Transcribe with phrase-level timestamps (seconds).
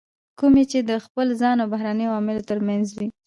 [0.39, 3.07] کومې چې د خپل ځان او بهرنیو عواملو ترمنځ وي.